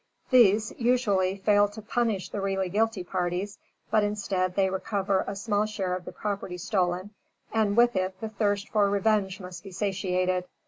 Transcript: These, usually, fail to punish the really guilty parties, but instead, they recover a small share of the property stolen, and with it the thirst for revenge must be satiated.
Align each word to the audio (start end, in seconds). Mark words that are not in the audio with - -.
These, 0.31 0.73
usually, 0.79 1.35
fail 1.37 1.67
to 1.67 1.79
punish 1.83 2.29
the 2.29 2.41
really 2.41 2.69
guilty 2.69 3.03
parties, 3.03 3.59
but 3.91 4.03
instead, 4.03 4.55
they 4.55 4.67
recover 4.67 5.23
a 5.27 5.35
small 5.35 5.67
share 5.67 5.95
of 5.95 6.05
the 6.05 6.11
property 6.11 6.57
stolen, 6.57 7.11
and 7.53 7.77
with 7.77 7.95
it 7.95 8.19
the 8.19 8.29
thirst 8.29 8.69
for 8.69 8.89
revenge 8.89 9.39
must 9.39 9.61
be 9.63 9.69
satiated. 9.71 10.45